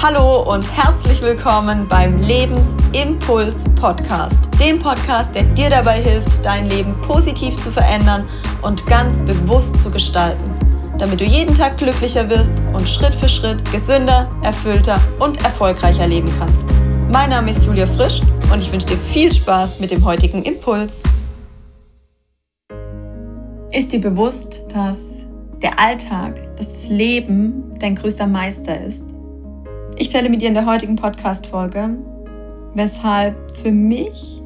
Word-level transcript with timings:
Hallo 0.00 0.48
und 0.54 0.62
herzlich 0.76 1.20
willkommen 1.22 1.88
beim 1.88 2.20
Lebensimpuls 2.20 3.64
Podcast, 3.74 4.38
dem 4.60 4.78
Podcast, 4.78 5.34
der 5.34 5.42
dir 5.42 5.70
dabei 5.70 6.00
hilft, 6.00 6.44
dein 6.44 6.66
Leben 6.70 6.94
positiv 7.02 7.60
zu 7.64 7.72
verändern 7.72 8.28
und 8.62 8.86
ganz 8.86 9.18
bewusst 9.26 9.74
zu 9.82 9.90
gestalten, 9.90 10.54
damit 10.98 11.20
du 11.20 11.24
jeden 11.24 11.52
Tag 11.52 11.78
glücklicher 11.78 12.30
wirst 12.30 12.52
und 12.72 12.88
Schritt 12.88 13.12
für 13.16 13.28
Schritt 13.28 13.58
gesünder, 13.72 14.30
erfüllter 14.44 15.00
und 15.18 15.42
erfolgreicher 15.42 16.06
leben 16.06 16.32
kannst. 16.38 16.64
Mein 17.10 17.30
Name 17.30 17.50
ist 17.50 17.66
Julia 17.66 17.88
Frisch 17.88 18.20
und 18.52 18.60
ich 18.60 18.70
wünsche 18.70 18.86
dir 18.86 18.98
viel 18.98 19.32
Spaß 19.32 19.80
mit 19.80 19.90
dem 19.90 20.04
heutigen 20.04 20.44
Impuls. 20.44 21.02
Ist 23.72 23.92
dir 23.92 24.00
bewusst, 24.00 24.64
dass 24.72 25.26
der 25.60 25.80
Alltag, 25.80 26.40
das 26.56 26.88
Leben 26.88 27.74
dein 27.80 27.96
größter 27.96 28.28
Meister 28.28 28.80
ist? 28.80 29.17
Ich 30.00 30.10
teile 30.10 30.28
mit 30.28 30.40
dir 30.40 30.48
in 30.48 30.54
der 30.54 30.64
heutigen 30.64 30.94
Podcast-Folge, 30.94 31.88
weshalb 32.74 33.34
für 33.56 33.72
mich 33.72 34.40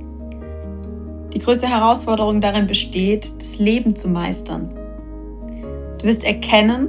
die 1.35 1.41
größte 1.41 1.69
Herausforderung 1.69 2.41
darin 2.41 2.67
besteht, 2.67 3.31
das 3.39 3.59
Leben 3.59 3.95
zu 3.95 4.09
meistern. 4.09 4.71
Du 5.99 6.07
wirst 6.07 6.25
erkennen, 6.25 6.89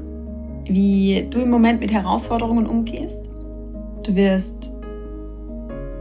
wie 0.63 1.27
du 1.29 1.41
im 1.41 1.49
Moment 1.49 1.81
mit 1.81 1.91
Herausforderungen 1.91 2.65
umgehst. 2.65 3.27
Du 4.03 4.15
wirst 4.15 4.71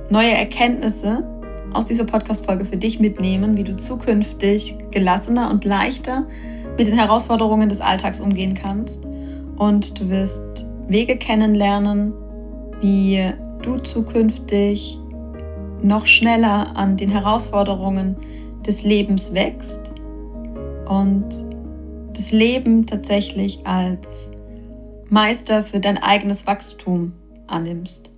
neue 0.08 0.30
Erkenntnisse 0.30 1.26
aus 1.72 1.86
dieser 1.86 2.04
Podcast-Folge 2.04 2.64
für 2.64 2.76
dich 2.76 3.00
mitnehmen, 3.00 3.56
wie 3.56 3.64
du 3.64 3.76
zukünftig 3.76 4.76
gelassener 4.92 5.50
und 5.50 5.64
leichter 5.64 6.28
mit 6.78 6.86
den 6.86 6.94
Herausforderungen 6.94 7.68
des 7.68 7.80
Alltags 7.80 8.20
umgehen 8.20 8.54
kannst. 8.54 9.04
Und 9.56 9.98
du 9.98 10.08
wirst 10.08 10.68
Wege 10.86 11.16
kennenlernen, 11.16 12.14
wie 12.82 13.32
du 13.62 13.78
zukünftig 13.78 14.98
noch 15.80 16.06
schneller 16.06 16.76
an 16.76 16.96
den 16.96 17.10
Herausforderungen 17.10 18.16
des 18.66 18.82
Lebens 18.82 19.32
wächst 19.32 19.92
und 20.88 21.28
das 22.12 22.32
Leben 22.32 22.86
tatsächlich 22.86 23.66
als 23.66 24.30
Meister 25.08 25.64
für 25.64 25.80
dein 25.80 25.98
eigenes 25.98 26.46
Wachstum 26.46 27.12
annimmst. 27.46 28.10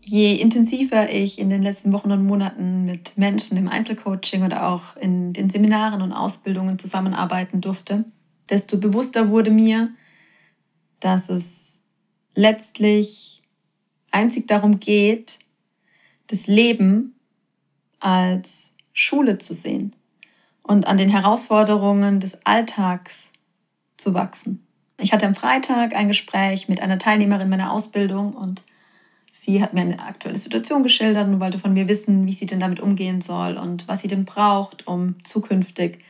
Je 0.00 0.36
intensiver 0.36 1.10
ich 1.12 1.38
in 1.38 1.50
den 1.50 1.62
letzten 1.62 1.92
Wochen 1.92 2.12
und 2.12 2.24
Monaten 2.24 2.86
mit 2.86 3.18
Menschen 3.18 3.58
im 3.58 3.68
Einzelcoaching 3.68 4.44
oder 4.44 4.68
auch 4.68 4.96
in 4.96 5.32
den 5.34 5.50
Seminaren 5.50 6.02
und 6.02 6.12
Ausbildungen 6.12 6.78
zusammenarbeiten 6.78 7.60
durfte, 7.60 8.04
desto 8.48 8.78
bewusster 8.78 9.28
wurde 9.28 9.50
mir, 9.50 9.90
dass 11.00 11.28
es 11.28 11.57
letztlich 12.38 13.42
einzig 14.12 14.46
darum 14.46 14.78
geht, 14.78 15.40
das 16.28 16.46
Leben 16.46 17.16
als 17.98 18.74
Schule 18.92 19.38
zu 19.38 19.52
sehen 19.52 19.96
und 20.62 20.86
an 20.86 20.98
den 20.98 21.08
Herausforderungen 21.08 22.20
des 22.20 22.46
Alltags 22.46 23.32
zu 23.96 24.14
wachsen. 24.14 24.64
Ich 25.00 25.12
hatte 25.12 25.26
am 25.26 25.34
Freitag 25.34 25.96
ein 25.96 26.06
Gespräch 26.06 26.68
mit 26.68 26.80
einer 26.80 26.98
Teilnehmerin 26.98 27.48
meiner 27.48 27.72
Ausbildung 27.72 28.34
und 28.34 28.62
sie 29.32 29.60
hat 29.60 29.74
mir 29.74 29.80
eine 29.80 30.00
aktuelle 30.00 30.38
Situation 30.38 30.84
geschildert 30.84 31.26
und 31.26 31.40
wollte 31.40 31.58
von 31.58 31.72
mir 31.72 31.88
wissen, 31.88 32.26
wie 32.26 32.32
sie 32.32 32.46
denn 32.46 32.60
damit 32.60 32.78
umgehen 32.78 33.20
soll 33.20 33.56
und 33.56 33.88
was 33.88 34.02
sie 34.02 34.08
denn 34.08 34.24
braucht, 34.24 34.86
um 34.86 35.16
zukünftig 35.24 36.04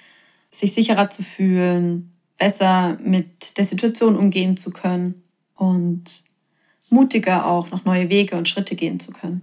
sich 0.51 0.75
sicherer 0.75 1.09
zu 1.09 1.23
fühlen, 1.23 2.11
besser 2.37 2.99
mit 3.01 3.57
der 3.57 3.65
Situation 3.65 4.15
umgehen 4.15 4.59
zu 4.59 4.71
können 4.71 5.23
und 5.59 6.23
mutiger 6.89 7.47
auch 7.47 7.71
noch 7.71 7.85
neue 7.85 8.09
Wege 8.09 8.37
und 8.37 8.49
Schritte 8.49 8.77
gehen 8.77 8.99
zu 8.99 9.13
können. 9.13 9.43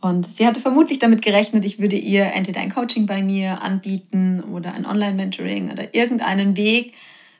Und 0.00 0.30
sie 0.30 0.46
hatte 0.46 0.60
vermutlich 0.60 0.98
damit 0.98 1.22
gerechnet, 1.22 1.64
ich 1.64 1.80
würde 1.80 1.96
ihr 1.96 2.32
entweder 2.34 2.60
ein 2.60 2.72
Coaching 2.72 3.06
bei 3.06 3.22
mir 3.22 3.62
anbieten 3.62 4.40
oder 4.52 4.74
ein 4.74 4.86
Online-Mentoring 4.86 5.72
oder 5.72 5.94
irgendeinen 5.94 6.56
Weg, 6.56 6.94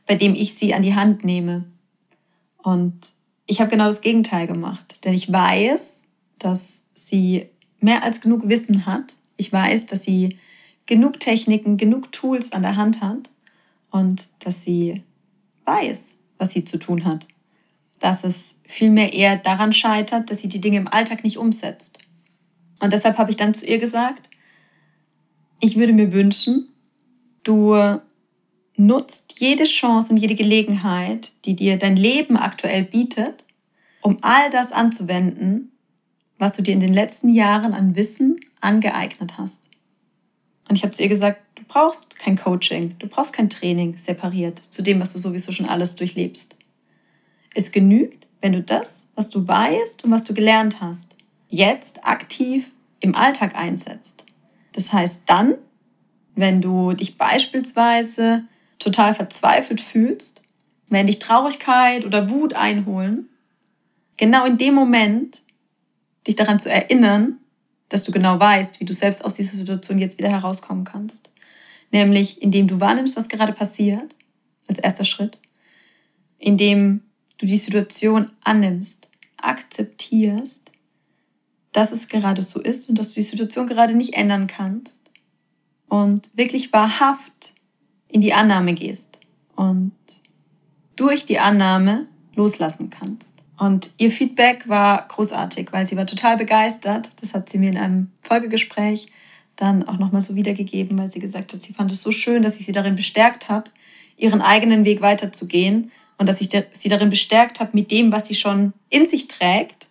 bei 0.07 0.17
dem 0.17 0.35
ich 0.35 0.55
sie 0.55 0.75
an 0.75 0.83
die 0.83 0.95
Hand 0.95 1.25
nehme. 1.25 1.65
Und 2.63 2.95
ich 3.47 3.61
habe 3.61 3.71
genau 3.71 3.85
das 3.85 4.01
Gegenteil 4.01 4.49
gemacht, 4.49 4.99
denn 5.05 5.15
ich 5.15 5.31
weiß, 5.31 6.07
dass 6.39 6.89
sie 6.95 7.47
mehr 7.79 8.03
als 8.03 8.21
genug 8.21 8.49
Wissen 8.49 8.87
hat. 8.87 9.15
Ich 9.37 9.53
weiß, 9.53 9.87
dass 9.87 10.03
sie 10.03 10.39
genug 10.87 11.21
Techniken, 11.21 11.77
genug 11.77 12.11
Tools 12.11 12.53
an 12.53 12.63
der 12.63 12.77
Hand 12.77 13.01
hat 13.01 13.31
und 13.91 14.29
dass 14.41 14.63
sie 14.63 15.03
weiß, 15.67 16.17
was 16.39 16.53
sie 16.53 16.65
zu 16.65 16.79
tun 16.79 17.05
hat 17.05 17.27
dass 17.99 18.25
es 18.25 18.57
vielmehr 18.65 19.13
eher 19.13 19.37
daran 19.37 19.73
scheitert, 19.73 20.31
dass 20.31 20.41
sie 20.41 20.49
die 20.49 20.61
Dinge 20.61 20.79
im 20.79 20.89
Alltag 20.89 21.25
nicht 21.25 21.39
umsetzt. 21.39 21.99
Und 22.81 22.93
deshalb 22.93 23.19
habe 23.19 23.31
ich 23.31 23.37
dann 23.37 23.55
zu 23.55 23.67
ihr 23.67 23.79
gesagt, 23.79 24.29
ich 25.61 25.77
würde 25.77 25.93
mir 25.93 26.13
wünschen, 26.13 26.73
du 27.43 27.75
nutzt 28.77 29.41
jede 29.41 29.65
Chance 29.65 30.13
und 30.13 30.19
jede 30.19 30.35
Gelegenheit, 30.35 31.33
die 31.45 31.57
dir 31.57 31.79
dein 31.79 31.97
Leben 31.97 32.37
aktuell 32.37 32.85
bietet, 32.85 33.45
um 34.03 34.19
all 34.21 34.51
das 34.51 34.73
anzuwenden, 34.73 35.73
was 36.39 36.57
du 36.57 36.63
dir 36.63 36.75
in 36.75 36.81
den 36.81 36.93
letzten 36.93 37.33
Jahren 37.33 37.73
an 37.73 37.97
Wissen 37.97 38.39
angeeignet 38.61 39.39
hast. 39.39 39.69
Und 40.69 40.77
ich 40.77 40.83
habe 40.83 40.93
zu 40.93 41.03
ihr 41.03 41.09
gesagt, 41.09 41.41
du 41.55 41.63
brauchst 41.67 42.19
kein 42.19 42.37
Coaching, 42.37 42.97
du 42.99 43.07
brauchst 43.07 43.33
kein 43.33 43.49
Training 43.49 43.97
separiert 43.97 44.59
zu 44.59 44.83
dem, 44.83 45.01
was 45.01 45.13
du 45.13 45.19
sowieso 45.19 45.53
schon 45.53 45.67
alles 45.67 45.97
durchlebst. 45.97 46.56
Es 47.57 47.73
genügt, 47.73 48.27
wenn 48.43 48.53
du 48.53 48.63
das, 48.63 49.09
was 49.15 49.31
du 49.31 49.49
weißt 49.49 50.05
und 50.05 50.11
was 50.11 50.25
du 50.25 50.35
gelernt 50.35 50.83
hast, 50.83 51.17
jetzt 51.49 52.07
aktiv 52.07 52.71
im 53.01 53.15
Alltag 53.15 53.57
einsetzt. 53.57 54.27
Das 54.73 54.93
heißt 54.93 55.23
dann, 55.25 55.55
wenn 56.35 56.61
du 56.61 56.93
dich 56.93 57.17
beispielsweise 57.17 58.45
total 58.79 59.15
verzweifelt 59.15 59.81
fühlst, 59.81 60.43
wenn 60.91 61.07
dich 61.07 61.19
Traurigkeit 61.19 62.05
oder 62.05 62.29
Wut 62.29 62.53
einholen, 62.53 63.31
genau 64.19 64.45
in 64.45 64.59
dem 64.59 64.75
Moment 64.75 65.43
dich 66.27 66.37
daran 66.37 66.61
zu 66.61 66.71
erinnern, 66.71 67.39
dass 67.89 68.03
du 68.03 68.13
genau 68.13 68.39
weißt, 68.39 68.81
wie 68.81 68.85
du 68.85 68.93
selbst 68.93 69.25
aus 69.25 69.33
dieser 69.33 69.57
Situation 69.57 69.99
jetzt 69.99 70.19
wieder 70.19 70.29
herauskommen 70.29 70.85
kannst. 70.85 71.31
Nämlich 71.91 72.43
indem 72.43 72.69
du 72.69 72.81
wahrnimmst, 72.81 73.17
was 73.17 73.29
gerade 73.29 73.55
passiert, 73.55 74.15
als 74.69 74.79
erster 74.79 75.07
Schritt, 75.07 75.39
indem 76.39 77.01
du 77.39 77.47
die 77.47 77.57
Situation 77.57 78.31
annimmst, 78.43 79.09
akzeptierst, 79.37 80.73
dass 81.73 81.93
es 81.93 82.09
gerade 82.09 82.43
so 82.43 82.61
ist 82.61 82.89
und 82.89 82.99
dass 82.99 83.11
du 83.11 83.17
die 83.17 83.23
Situation 83.23 83.67
gerade 83.67 83.95
nicht 83.95 84.15
ändern 84.15 84.47
kannst 84.47 85.11
und 85.89 86.31
wirklich 86.35 86.73
wahrhaft 86.73 87.55
in 88.09 88.21
die 88.21 88.33
Annahme 88.33 88.73
gehst 88.73 89.19
und 89.57 89.93
durch 90.97 91.27
die 91.27 91.39
Annahme 91.39 92.07
loslassen 92.35 92.91
kannst. 92.91 93.43
Und 93.59 93.91
ihr 93.99 94.11
Feedback 94.11 94.69
war 94.69 95.07
großartig, 95.09 95.73
weil 95.73 95.87
sie 95.87 95.97
war 95.97 96.07
total 96.07 96.37
begeistert. 96.37 97.11
Das 97.21 97.35
hat 97.35 97.49
sie 97.49 97.59
mir 97.59 97.71
in 97.71 97.79
einem 97.79 98.11
Folgegespräch 98.23 99.09
dann 99.57 99.89
auch 99.89 99.99
nochmal 99.99 100.21
so 100.21 100.35
wiedergegeben, 100.35 100.99
weil 100.99 101.11
sie 101.11 101.19
gesagt 101.19 101.53
hat, 101.53 101.61
sie 101.61 101.73
fand 101.73 101.91
es 101.91 102.03
so 102.03 102.13
schön, 102.13 102.43
dass 102.43 102.61
ich 102.61 102.67
sie 102.67 102.73
darin 102.73 102.95
bestärkt 102.95 103.49
habe, 103.49 103.71
ihren 104.19 104.43
eigenen 104.43 104.85
Weg 104.85 105.01
weiterzugehen 105.01 105.91
und 106.19 106.29
dass 106.29 106.41
ich 106.41 106.49
sie 106.49 106.89
darin 106.89 107.11
bestärkt 107.11 107.61
habe, 107.61 107.71
mit 107.75 107.91
dem, 107.91 108.13
was 108.13 108.29
sie 108.29 108.35
schon 108.35 108.73
in 108.89 109.07
sich 109.07 109.29
trägt 109.29 109.89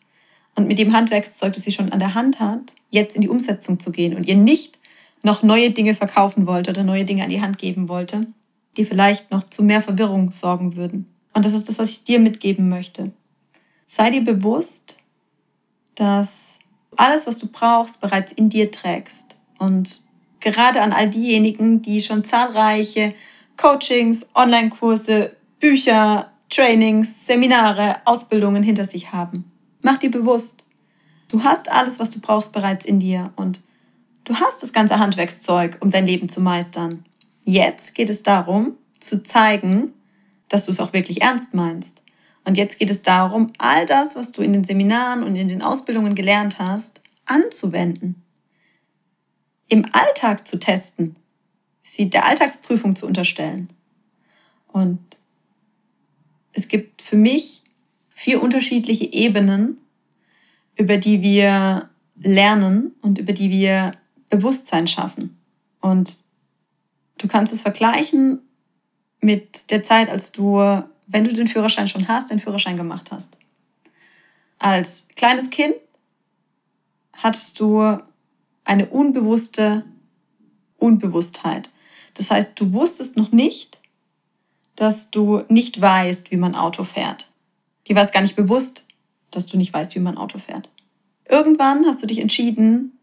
und 0.56 0.68
mit 0.68 0.80
dem 0.80 0.94
Handwerkszeug, 0.94 1.53
das 1.53 1.63
sie 1.63 1.72
schon 1.72 1.91
an 1.91 2.00
der 2.00 2.16
Hand 2.16 2.40
hat, 2.40 2.74
jetzt 2.90 3.16
in 3.16 3.22
die 3.22 3.30
Umsetzung 3.30 3.80
zu 3.80 3.91
gehen 3.91 4.16
und 4.16 4.28
ihr 4.28 4.36
nicht 4.36 4.80
noch 5.22 5.44
neue 5.44 5.72
Dinge 5.72 5.96
verkaufen 5.96 6.47
wollte 6.47 6.72
oder 6.72 6.84
neue 6.84 7.06
Dinge 7.06 7.24
an 7.24 7.30
die 7.30 7.41
Hand 7.41 7.58
geben 7.58 7.90
wollte, 7.90 8.28
die 8.78 8.86
vielleicht 8.86 9.31
noch 9.31 9.44
zu 9.44 9.63
mehr 9.63 9.81
Verwirrung 9.81 10.31
sorgen 10.31 10.75
würden. 10.75 11.08
Und 11.34 11.45
das 11.45 11.54
ist 11.54 11.68
das, 11.68 11.80
was 11.80 11.89
ich 11.89 12.04
dir 12.04 12.19
mitgeben 12.19 12.69
möchte. 12.69 13.12
Sei 13.88 14.10
dir 14.10 14.24
bewusst, 14.24 14.98
dass 15.95 16.60
alles, 16.95 17.28
was 17.28 17.39
du 17.39 17.48
brauchst, 17.48 18.01
bereits 18.01 18.31
in 18.31 18.50
dir 18.50 18.71
trägst. 18.71 19.36
Und 19.57 20.01
gerade 20.39 20.81
an 20.81 20.94
all 20.94 21.10
diejenigen, 21.10 21.81
die 21.81 22.01
schon 22.01 22.24
zahlreiche 22.24 23.13
Coachings, 23.57 24.30
Online-Kurse, 24.36 25.34
Bücher, 25.60 26.31
Trainings, 26.50 27.25
Seminare, 27.25 27.98
Ausbildungen 28.06 28.63
hinter 28.63 28.86
sich 28.86 29.12
haben. 29.12 29.52
Mach 29.81 29.98
dir 29.98 30.12
bewusst, 30.12 30.63
du 31.28 31.44
hast 31.44 31.72
alles, 31.72 32.00
was 32.00 32.12
du 32.12 32.19
brauchst, 32.19 32.52
bereits 32.52 32.86
in 32.86 33.00
dir 33.00 33.31
und 33.36 33.62
du 34.24 34.36
hast 34.36 34.63
das 34.63 34.74
ganze 34.74 35.00
Handwerkszeug, 35.00 35.78
um 35.81 35.90
dein 35.90 36.07
Leben 36.07 36.30
zu 36.30 36.42
meistern. 36.42 37.06
Jetzt 37.44 37.96
geht 37.96 38.10
es 38.10 38.24
darum, 38.24 38.78
zu 39.00 39.24
zeigen, 39.24 39.92
dass 40.50 40.66
du 40.66 40.72
es 40.72 40.80
auch 40.80 40.94
wirklich 40.94 41.22
ernst 41.22 41.54
meinst. 41.54 42.04
Und 42.44 42.57
jetzt 42.57 42.78
geht 42.78 42.90
es 42.90 43.02
darum, 43.02 43.48
all 43.57 43.86
das, 43.86 44.16
was 44.16 44.31
du 44.31 44.42
in 44.42 44.54
den 44.54 44.63
Seminaren 44.63 45.24
und 45.24 45.36
in 45.36 45.48
den 45.48 45.62
Ausbildungen 45.62 46.16
gelernt 46.16 46.60
hast, 46.60 47.02
anzuwenden. 47.25 48.24
Im 49.68 49.86
Alltag 49.92 50.48
zu 50.48 50.60
testen, 50.60 51.16
sie 51.81 52.10
der 52.10 52.25
Alltagsprüfung 52.28 52.96
zu 52.96 53.07
unterstellen. 53.07 53.69
Und 54.68 55.00
es 56.56 56.68
gibt 56.68 57.02
für 57.02 57.18
mich 57.18 57.62
vier 58.10 58.42
unterschiedliche 58.42 59.12
Ebenen, 59.12 59.78
über 60.75 60.98
die 60.98 61.22
wir 61.22 61.90
lernen 62.18 62.96
und 63.02 63.19
über 63.19 63.34
die 63.34 63.52
wir 63.52 63.92
Bewusstsein 64.30 64.88
schaffen. 64.88 65.38
Und 65.81 66.18
du 67.18 67.28
kannst 67.28 67.54
es 67.54 67.62
vergleichen 67.62 68.40
mit 69.22 69.69
der 69.69 69.84
Zeit, 69.84 70.10
als 70.10 70.31
du, 70.31 70.57
wenn 71.07 71.24
du 71.25 71.34
den 71.34 71.48
Führerschein 71.48 71.88
schon 71.88 72.07
hast, 72.07 72.31
den 72.31 72.40
Führerschein 72.40 72.78
gemacht 72.78 73.12
hast. 73.12 73.38
Als 74.57 75.07
kleines 75.16 75.50
Kind 75.50 75.75
hattest 77.13 77.60
du 77.60 77.98
eine 78.63 78.86
unbewusste 78.88 79.86
Unbewusstheit. 80.78 81.69
Das 82.13 82.31
heißt, 82.31 82.60
du 82.60 82.74
wusstest 82.74 83.18
noch 83.18 83.31
nicht, 83.31 83.75
dass 84.75 85.12
du 85.12 85.44
nicht 85.50 85.80
weißt, 85.80 86.31
wie 86.31 86.38
man 86.38 86.56
Auto 86.56 86.83
fährt. 86.83 87.30
Dir 87.88 87.95
war 87.95 88.06
es 88.06 88.12
gar 88.12 88.22
nicht 88.22 88.36
bewusst, 88.36 88.86
dass 89.31 89.45
du 89.48 89.57
nicht 89.57 89.74
weißt, 89.74 89.95
wie 89.95 90.00
man 90.00 90.18
Auto 90.18 90.39
fährt. 90.39 90.69
Irgendwann 91.30 91.86
hast 91.86 92.01
du 92.04 92.07
dich 92.07 92.19
entschieden, 92.19 92.98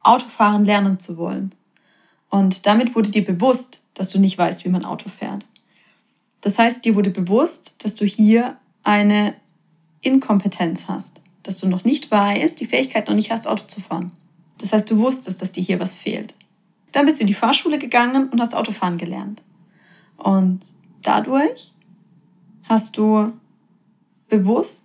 Autofahren 0.00 0.64
lernen 0.64 0.98
zu 0.98 1.16
wollen. 1.16 1.54
Und 2.30 2.66
damit 2.66 2.94
wurde 2.94 3.10
dir 3.10 3.24
bewusst, 3.24 3.80
dass 3.94 4.10
du 4.10 4.18
nicht 4.18 4.38
weißt, 4.38 4.64
wie 4.64 4.68
man 4.68 4.84
Auto 4.84 5.08
fährt. 5.08 5.44
Das 6.40 6.58
heißt, 6.58 6.84
dir 6.84 6.94
wurde 6.94 7.10
bewusst, 7.10 7.74
dass 7.78 7.94
du 7.94 8.04
hier 8.04 8.56
eine 8.84 9.34
Inkompetenz 10.00 10.86
hast, 10.86 11.20
dass 11.42 11.58
du 11.58 11.68
noch 11.68 11.84
nicht 11.84 12.10
weißt, 12.10 12.60
die 12.60 12.66
Fähigkeit 12.66 13.08
noch 13.08 13.14
nicht 13.14 13.30
hast, 13.30 13.46
Auto 13.48 13.64
zu 13.66 13.80
fahren. 13.80 14.12
Das 14.58 14.72
heißt, 14.72 14.90
du 14.90 14.98
wusstest, 14.98 15.42
dass 15.42 15.52
dir 15.52 15.62
hier 15.62 15.80
was 15.80 15.96
fehlt. 15.96 16.34
Dann 16.92 17.06
bist 17.06 17.18
du 17.18 17.22
in 17.22 17.26
die 17.26 17.34
Fahrschule 17.34 17.78
gegangen 17.78 18.28
und 18.28 18.40
hast 18.40 18.54
Autofahren 18.54 18.98
gelernt. 18.98 19.42
Und 20.16 20.60
dadurch 21.08 21.72
hast 22.64 22.98
du 22.98 23.32
bewusst 24.28 24.84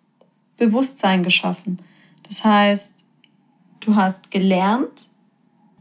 Bewusstsein 0.55 1.23
geschaffen. 1.23 1.79
Das 2.23 2.45
heißt, 2.45 3.03
du 3.81 3.95
hast 3.95 4.31
gelernt, 4.31 5.09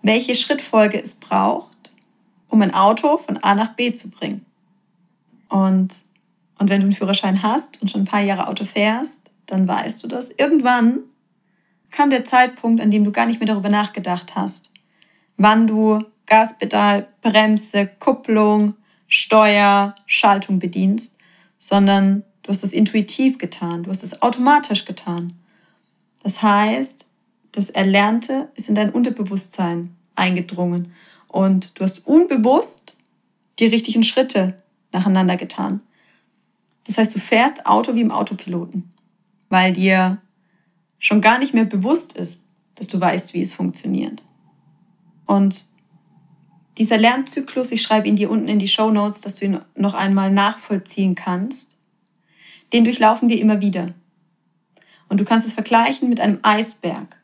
welche 0.02 0.34
Schrittfolge 0.34 1.00
es 1.00 1.14
braucht, 1.14 1.92
um 2.48 2.60
ein 2.62 2.74
Auto 2.74 3.18
von 3.18 3.36
A 3.38 3.54
nach 3.54 3.74
B 3.74 3.92
zu 3.94 4.10
bringen. 4.10 4.44
Und, 5.48 5.94
und 6.58 6.70
wenn 6.70 6.80
du 6.80 6.86
einen 6.86 6.92
Führerschein 6.92 7.42
hast 7.42 7.80
und 7.80 7.90
schon 7.90 8.02
ein 8.02 8.06
paar 8.06 8.22
Jahre 8.22 8.48
Auto 8.48 8.64
fährst, 8.64 9.30
dann 9.46 9.68
weißt 9.68 10.02
du 10.02 10.08
das. 10.08 10.32
Irgendwann 10.32 11.00
kam 11.90 12.10
der 12.10 12.24
Zeitpunkt, 12.24 12.80
an 12.80 12.90
dem 12.90 13.04
du 13.04 13.12
gar 13.12 13.26
nicht 13.26 13.38
mehr 13.38 13.46
darüber 13.46 13.68
nachgedacht 13.68 14.34
hast, 14.34 14.72
wann 15.36 15.66
du 15.66 16.04
Gaspedal, 16.26 17.06
Bremse, 17.20 17.86
Kupplung, 17.86 18.74
Steuer, 19.14 19.94
Schaltung 20.06 20.58
bedienst, 20.58 21.18
sondern 21.58 22.22
du 22.42 22.48
hast 22.48 22.64
es 22.64 22.72
intuitiv 22.72 23.36
getan, 23.36 23.82
du 23.82 23.90
hast 23.90 24.02
es 24.02 24.22
automatisch 24.22 24.86
getan. 24.86 25.34
Das 26.22 26.40
heißt, 26.40 27.04
das 27.52 27.68
Erlernte 27.68 28.50
ist 28.54 28.70
in 28.70 28.74
dein 28.74 28.88
Unterbewusstsein 28.88 29.94
eingedrungen 30.14 30.94
und 31.28 31.78
du 31.78 31.84
hast 31.84 32.06
unbewusst 32.06 32.96
die 33.58 33.66
richtigen 33.66 34.02
Schritte 34.02 34.56
nacheinander 34.92 35.36
getan. 35.36 35.82
Das 36.86 36.96
heißt, 36.96 37.14
du 37.14 37.18
fährst 37.18 37.66
Auto 37.66 37.94
wie 37.94 38.00
im 38.00 38.12
Autopiloten, 38.12 38.90
weil 39.50 39.74
dir 39.74 40.22
schon 40.98 41.20
gar 41.20 41.38
nicht 41.38 41.52
mehr 41.52 41.66
bewusst 41.66 42.14
ist, 42.14 42.46
dass 42.76 42.88
du 42.88 42.98
weißt, 42.98 43.34
wie 43.34 43.42
es 43.42 43.52
funktioniert. 43.52 44.22
Und 45.26 45.66
dieser 46.78 46.96
Lernzyklus, 46.96 47.72
ich 47.72 47.82
schreibe 47.82 48.08
ihn 48.08 48.16
dir 48.16 48.30
unten 48.30 48.48
in 48.48 48.58
die 48.58 48.68
Show 48.68 48.90
Notes, 48.90 49.20
dass 49.20 49.36
du 49.36 49.44
ihn 49.44 49.60
noch 49.76 49.94
einmal 49.94 50.30
nachvollziehen 50.30 51.14
kannst, 51.14 51.76
den 52.72 52.84
durchlaufen 52.84 53.28
wir 53.28 53.38
immer 53.40 53.60
wieder. 53.60 53.94
Und 55.08 55.20
du 55.20 55.24
kannst 55.24 55.46
es 55.46 55.52
vergleichen 55.52 56.08
mit 56.08 56.20
einem 56.20 56.38
Eisberg. 56.42 57.16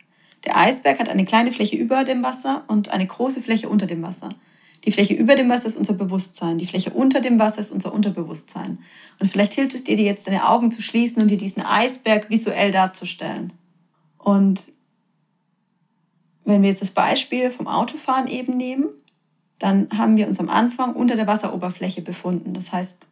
Der 0.45 0.57
Eisberg 0.57 0.99
hat 0.99 1.09
eine 1.09 1.25
kleine 1.25 1.53
Fläche 1.53 1.77
über 1.77 2.05
dem 2.05 2.23
Wasser 2.23 2.65
und 2.69 2.91
eine 2.91 3.07
große 3.07 3.41
Fläche 3.41 3.69
unter 3.69 3.87
dem 3.87 4.03
Wasser. 4.03 4.29
Die 4.85 4.93
Fläche 4.93 5.15
über 5.15 5.35
dem 5.35 5.49
Wasser 5.49 5.67
ist 5.67 5.77
unser 5.77 5.95
Bewusstsein, 5.95 6.59
die 6.59 6.67
Fläche 6.67 6.91
unter 6.91 7.21
dem 7.21 7.39
Wasser 7.39 7.61
ist 7.61 7.71
unser 7.71 7.93
Unterbewusstsein. 7.93 8.79
Und 9.19 9.31
vielleicht 9.31 9.55
hilft 9.55 9.75
es 9.75 9.85
dir, 9.85 9.97
dir 9.97 10.05
jetzt 10.05 10.27
deine 10.27 10.49
Augen 10.49 10.71
zu 10.71 10.83
schließen 10.83 11.21
und 11.21 11.29
dir 11.29 11.37
diesen 11.37 11.63
Eisberg 11.63 12.31
visuell 12.31 12.71
darzustellen. 12.71 13.53
Und 14.19 14.67
wenn 16.45 16.63
wir 16.63 16.71
jetzt 16.71 16.83
das 16.83 16.93
Beispiel 16.93 17.51
vom 17.51 17.67
Autofahren 17.67 18.29
eben 18.29 18.57
nehmen, 18.57 18.89
dann 19.59 19.89
haben 19.97 20.17
wir 20.17 20.29
uns 20.29 20.39
am 20.39 20.49
Anfang 20.49 20.95
unter 20.95 21.17
der 21.17 21.27
Wasseroberfläche 21.27 22.03
befunden. 22.03 22.55
Das 22.55 22.73
heißt, 22.73 23.09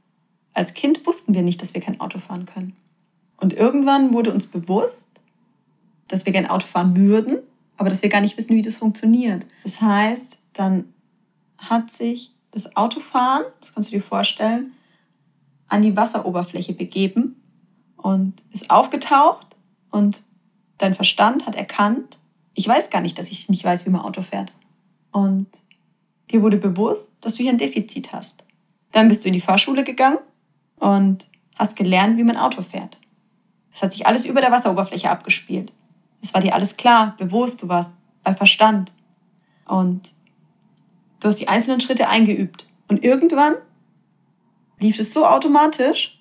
als 0.54 0.74
Kind 0.74 1.06
wussten 1.06 1.34
wir 1.34 1.42
nicht, 1.42 1.60
dass 1.60 1.74
wir 1.74 1.80
kein 1.80 2.00
Auto 2.00 2.18
fahren 2.18 2.46
können. 2.46 2.74
Und 3.36 3.52
irgendwann 3.52 4.14
wurde 4.14 4.32
uns 4.32 4.46
bewusst, 4.46 5.10
dass 6.08 6.24
wir 6.24 6.32
gerne 6.32 6.50
Auto 6.50 6.66
fahren 6.66 6.96
würden, 6.96 7.38
aber 7.76 7.90
dass 7.90 8.02
wir 8.02 8.08
gar 8.08 8.20
nicht 8.20 8.38
wissen, 8.38 8.56
wie 8.56 8.62
das 8.62 8.76
funktioniert. 8.76 9.44
Das 9.64 9.80
heißt, 9.80 10.38
dann 10.52 10.92
hat 11.58 11.90
sich 11.90 12.34
das 12.52 12.76
Autofahren, 12.76 13.44
das 13.60 13.74
kannst 13.74 13.90
du 13.90 13.96
dir 13.96 14.02
vorstellen, 14.02 14.72
an 15.68 15.82
die 15.82 15.96
Wasseroberfläche 15.96 16.72
begeben 16.72 17.36
und 17.96 18.42
ist 18.52 18.70
aufgetaucht 18.70 19.46
und 19.90 20.22
dein 20.78 20.94
Verstand 20.94 21.44
hat 21.46 21.56
erkannt, 21.56 22.18
ich 22.54 22.66
weiß 22.66 22.88
gar 22.88 23.02
nicht, 23.02 23.18
dass 23.18 23.30
ich 23.30 23.48
nicht 23.48 23.64
weiß, 23.64 23.84
wie 23.84 23.90
man 23.90 24.00
Auto 24.00 24.22
fährt. 24.22 24.52
Und 25.12 25.48
dir 26.30 26.42
wurde 26.42 26.56
bewusst, 26.56 27.14
dass 27.20 27.34
du 27.34 27.42
hier 27.42 27.52
ein 27.52 27.58
Defizit 27.58 28.12
hast. 28.12 28.44
Dann 28.92 29.08
bist 29.08 29.24
du 29.24 29.28
in 29.28 29.34
die 29.34 29.40
Fahrschule 29.40 29.84
gegangen 29.84 30.18
und 30.78 31.28
hast 31.56 31.76
gelernt, 31.76 32.18
wie 32.18 32.24
man 32.24 32.36
Auto 32.36 32.62
fährt. 32.62 32.98
Es 33.72 33.82
hat 33.82 33.92
sich 33.92 34.06
alles 34.06 34.24
über 34.24 34.40
der 34.40 34.50
Wasseroberfläche 34.50 35.10
abgespielt. 35.10 35.72
Es 36.22 36.32
war 36.34 36.40
dir 36.40 36.54
alles 36.54 36.76
klar, 36.76 37.14
bewusst, 37.18 37.62
du 37.62 37.68
warst 37.68 37.90
bei 38.24 38.34
Verstand. 38.34 38.92
Und 39.66 40.12
du 41.20 41.28
hast 41.28 41.40
die 41.40 41.48
einzelnen 41.48 41.80
Schritte 41.80 42.08
eingeübt. 42.08 42.66
Und 42.88 43.04
irgendwann 43.04 43.54
lief 44.78 44.98
es 44.98 45.12
so 45.12 45.26
automatisch, 45.26 46.18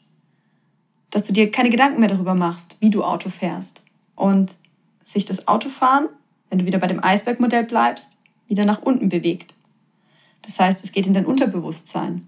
dass 1.11 1.27
du 1.27 1.33
dir 1.33 1.49
keine 1.51 1.69
Gedanken 1.69 1.99
mehr 1.99 2.09
darüber 2.09 2.35
machst, 2.35 2.77
wie 2.79 2.89
du 2.89 3.03
Auto 3.03 3.29
fährst. 3.29 3.81
Und 4.15 4.57
sich 5.03 5.25
das 5.25 5.47
Autofahren, 5.47 6.09
wenn 6.49 6.59
du 6.59 6.65
wieder 6.65 6.79
bei 6.79 6.87
dem 6.87 7.03
Eisbergmodell 7.03 7.63
bleibst, 7.63 8.17
wieder 8.47 8.65
nach 8.65 8.81
unten 8.81 9.09
bewegt. 9.09 9.53
Das 10.45 10.59
heißt, 10.59 10.83
es 10.83 10.91
geht 10.91 11.07
in 11.07 11.13
dein 11.13 11.25
Unterbewusstsein. 11.25 12.27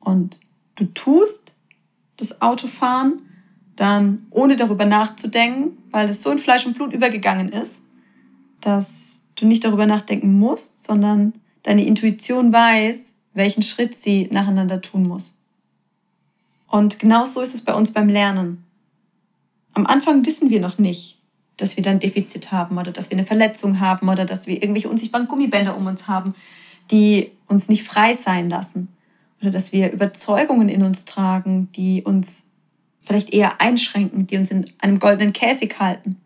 Und 0.00 0.40
du 0.76 0.86
tust 0.86 1.52
das 2.16 2.40
Autofahren 2.42 3.22
dann 3.76 4.26
ohne 4.30 4.56
darüber 4.56 4.84
nachzudenken, 4.84 5.78
weil 5.90 6.08
es 6.08 6.22
so 6.22 6.30
in 6.30 6.38
Fleisch 6.38 6.66
und 6.66 6.74
Blut 6.74 6.92
übergegangen 6.92 7.50
ist, 7.50 7.82
dass 8.60 9.22
du 9.36 9.46
nicht 9.46 9.64
darüber 9.64 9.86
nachdenken 9.86 10.38
musst, 10.38 10.84
sondern 10.84 11.34
deine 11.62 11.86
Intuition 11.86 12.52
weiß, 12.52 13.16
welchen 13.32 13.62
Schritt 13.62 13.94
sie 13.94 14.28
nacheinander 14.30 14.80
tun 14.80 15.06
muss. 15.06 15.36
Und 16.66 16.98
genau 16.98 17.24
so 17.24 17.40
ist 17.40 17.54
es 17.54 17.62
bei 17.62 17.74
uns 17.74 17.92
beim 17.92 18.08
Lernen. 18.08 18.64
Am 19.72 19.86
Anfang 19.86 20.24
wissen 20.26 20.50
wir 20.50 20.60
noch 20.60 20.78
nicht, 20.78 21.18
dass 21.56 21.76
wir 21.76 21.82
dann 21.84 22.00
Defizit 22.00 22.52
haben 22.52 22.78
oder 22.78 22.92
dass 22.92 23.10
wir 23.10 23.18
eine 23.18 23.26
Verletzung 23.26 23.80
haben 23.80 24.08
oder 24.08 24.24
dass 24.24 24.46
wir 24.46 24.54
irgendwelche 24.54 24.88
unsichtbaren 24.88 25.28
Gummibänder 25.28 25.76
um 25.76 25.86
uns 25.86 26.06
haben, 26.06 26.34
die 26.90 27.30
uns 27.50 27.68
nicht 27.68 27.84
frei 27.84 28.14
sein 28.14 28.48
lassen. 28.48 28.88
Oder 29.40 29.50
dass 29.50 29.72
wir 29.72 29.92
Überzeugungen 29.92 30.68
in 30.68 30.82
uns 30.82 31.04
tragen, 31.04 31.70
die 31.72 32.02
uns 32.02 32.52
vielleicht 33.02 33.30
eher 33.30 33.60
einschränken, 33.60 34.26
die 34.26 34.36
uns 34.36 34.50
in 34.50 34.70
einem 34.78 34.98
goldenen 34.98 35.32
Käfig 35.32 35.78
halten. 35.78 36.20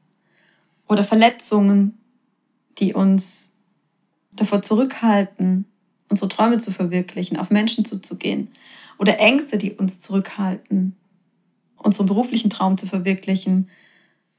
Oder 0.88 1.04
Verletzungen, 1.04 1.98
die 2.78 2.92
uns 2.92 3.52
davor 4.32 4.62
zurückhalten, 4.62 5.66
unsere 6.10 6.28
Träume 6.28 6.58
zu 6.58 6.72
verwirklichen, 6.72 7.38
auf 7.38 7.50
Menschen 7.50 7.84
zuzugehen. 7.84 8.48
Oder 8.98 9.18
Ängste, 9.18 9.58
die 9.58 9.72
uns 9.72 10.00
zurückhalten, 10.00 10.96
unseren 11.78 12.06
beruflichen 12.06 12.50
Traum 12.50 12.76
zu 12.76 12.86
verwirklichen, 12.86 13.70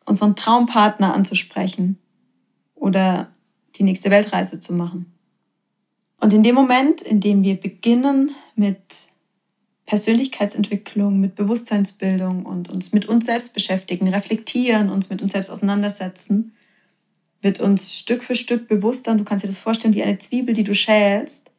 unseren 0.06 0.36
Traumpartner 0.36 1.14
anzusprechen 1.14 1.98
oder 2.76 3.32
die 3.76 3.84
nächste 3.84 4.12
Weltreise 4.12 4.60
zu 4.60 4.74
machen. 4.74 5.15
Und 6.26 6.34
in 6.34 6.42
dem 6.42 6.56
Moment, 6.56 7.04
in 7.04 7.22
dem 7.22 7.44
wir 7.44 7.60
beginnen 7.60 8.32
mit 8.56 8.80
Persönlichkeitsentwicklung, 9.86 11.20
mit 11.20 11.36
Bewusstseinsbildung 11.36 12.48
und 12.48 12.68
uns 12.68 12.94
mit 12.94 13.06
uns 13.06 13.28
selbst 13.28 13.54
beschäftigen, 13.54 14.08
reflektieren, 14.08 14.90
uns 14.90 15.12
mit 15.12 15.22
uns 15.22 15.34
selbst 15.34 15.52
auseinandersetzen, 15.52 16.56
wird 17.44 17.60
uns 17.60 17.94
Stück 17.94 18.24
für 18.24 18.34
Stück 18.34 18.68
bewusster 18.68 19.12
und 19.12 19.20
du 19.20 19.24
kannst 19.24 19.44
dir 19.44 19.48
das 19.48 19.60
vorstellen 19.60 19.94
wie 19.94 20.02
eine 20.02 20.18
Zwiebel, 20.18 20.56
die 20.56 20.64
du 20.64 20.74
schälst, 20.74 21.52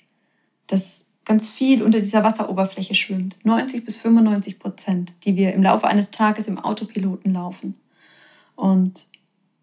dass 0.66 1.10
ganz 1.24 1.48
viel 1.48 1.84
unter 1.84 2.00
dieser 2.00 2.24
Wasseroberfläche 2.24 2.96
schwimmt. 2.96 3.36
90 3.44 3.84
bis 3.84 3.98
95 3.98 4.58
Prozent, 4.58 5.12
die 5.24 5.36
wir 5.36 5.54
im 5.54 5.62
Laufe 5.62 5.86
eines 5.86 6.10
Tages 6.10 6.48
im 6.48 6.58
Autopiloten 6.58 7.32
laufen 7.32 7.76
und 8.56 9.06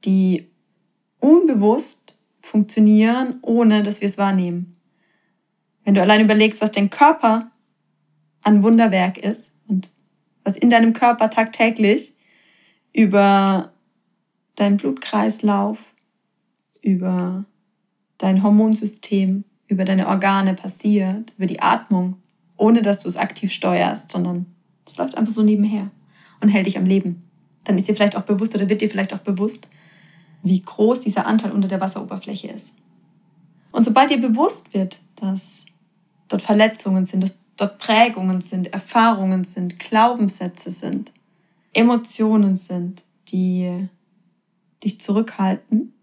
die 0.06 0.48
unbewusst 1.20 2.14
funktionieren, 2.40 3.40
ohne 3.42 3.84
dass 3.84 4.00
wir 4.00 4.08
es 4.08 4.18
wahrnehmen. 4.18 4.73
Wenn 5.86 5.96
du 5.96 6.02
allein 6.02 6.22
überlegst, 6.22 6.62
was 6.62 6.72
dein 6.72 6.90
Körper 6.90 7.52
an 8.42 8.64
Wunderwerk 8.64 9.18
ist 9.18 9.54
und 9.68 9.90
was 10.44 10.56
in 10.56 10.70
deinem 10.70 10.94
Körper 10.94 11.30
tagtäglich 11.30 12.14
über 12.94 13.72
deinen 14.56 14.78
Blutkreislauf, 14.78 15.80
über 16.82 17.46
dein 18.18 18.44
Hormonsystem, 18.44 19.44
über 19.68 19.86
deine 19.86 20.08
Organe 20.08 20.54
passiert, 20.54 21.34
über 21.38 21.48
die 21.48 21.62
Atmung, 21.62 22.18
ohne 22.58 22.82
dass 22.82 23.02
du 23.02 23.08
es 23.08 23.18
aktiv 23.18 23.52
steuerst, 23.52 24.12
sondern 24.12 24.46
es 24.86 24.98
läuft 24.98 25.18
einfach 25.18 25.34
so 25.34 25.44
nebenher 25.44 25.90
und 26.42 26.50
hält 26.50 26.68
dich 26.68 26.78
am 26.78 26.86
Leben. 26.86 27.24
Dann 27.64 27.78
ist 27.78 27.88
dir 27.88 27.96
vielleicht 27.96 28.16
auch 28.16 28.24
bewusst 28.24 28.54
oder 28.56 28.70
wird 28.70 28.82
dir 28.82 28.90
vielleicht 28.90 29.14
auch 29.14 29.20
bewusst, 29.20 29.68
wie 30.44 30.62
groß 30.62 31.02
dieser 31.02 31.26
Anteil 31.26 31.52
unter 31.52 31.70
der 31.70 31.80
Wasseroberfläche 31.80 32.50
ist. 32.50 32.76
Und 33.72 33.86
sobald 33.86 34.12
dir 34.12 34.22
bewusst 34.22 34.74
wird, 34.74 35.02
dass 35.16 35.66
dort 36.34 36.42
Verletzungen 36.42 37.06
sind, 37.06 37.22
dass 37.22 37.40
dort 37.58 37.80
Prägungen 37.80 38.42
sind, 38.42 38.74
Erfahrungen 38.74 39.44
sind, 39.44 39.80
Glaubenssätze 39.80 40.72
sind, 40.72 41.12
Emotionen 41.74 42.56
sind, 42.56 43.04
die 43.30 43.88
dich 44.84 45.00
zurückhalten, 45.00 45.94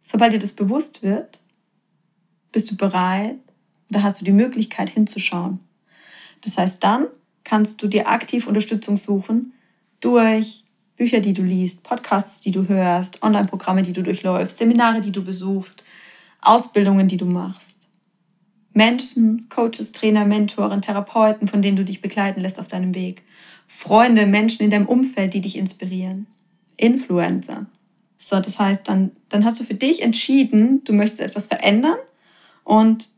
sobald 0.00 0.32
dir 0.32 0.38
das 0.38 0.52
bewusst 0.52 1.02
wird, 1.02 1.40
bist 2.52 2.70
du 2.70 2.76
bereit 2.76 3.38
oder 3.90 4.02
hast 4.02 4.20
du 4.20 4.24
die 4.24 4.32
Möglichkeit 4.32 4.90
hinzuschauen. 4.90 5.60
Das 6.40 6.56
heißt, 6.56 6.82
dann 6.82 7.06
kannst 7.44 7.82
du 7.82 7.88
dir 7.88 8.08
aktiv 8.08 8.46
Unterstützung 8.46 8.96
suchen 8.96 9.52
durch 10.00 10.64
Bücher, 10.96 11.20
die 11.20 11.32
du 11.32 11.42
liest, 11.42 11.82
Podcasts, 11.82 12.40
die 12.40 12.50
du 12.50 12.68
hörst, 12.68 13.22
Online-Programme, 13.22 13.82
die 13.82 13.92
du 13.92 14.02
durchläufst, 14.02 14.58
Seminare, 14.58 15.00
die 15.00 15.12
du 15.12 15.24
besuchst, 15.24 15.84
Ausbildungen, 16.40 17.08
die 17.08 17.16
du 17.16 17.26
machst. 17.26 17.79
Menschen, 18.72 19.48
Coaches, 19.48 19.92
Trainer, 19.92 20.24
Mentoren, 20.24 20.82
Therapeuten, 20.82 21.48
von 21.48 21.62
denen 21.62 21.76
du 21.76 21.84
dich 21.84 22.00
begleiten 22.00 22.40
lässt 22.40 22.58
auf 22.58 22.66
deinem 22.66 22.94
Weg. 22.94 23.22
Freunde, 23.66 24.26
Menschen 24.26 24.62
in 24.62 24.70
deinem 24.70 24.86
Umfeld, 24.86 25.34
die 25.34 25.40
dich 25.40 25.56
inspirieren. 25.56 26.26
Influencer. 26.76 27.66
So, 28.18 28.38
das 28.38 28.58
heißt, 28.58 28.88
dann, 28.88 29.12
dann 29.28 29.44
hast 29.44 29.58
du 29.60 29.64
für 29.64 29.74
dich 29.74 30.02
entschieden, 30.02 30.84
du 30.84 30.92
möchtest 30.92 31.20
etwas 31.20 31.46
verändern 31.46 31.96
und 32.64 33.10